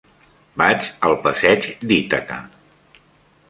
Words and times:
Vaig 0.61 0.87
al 1.09 1.13
passeig 1.27 1.69
d'Ítaca. 1.91 2.41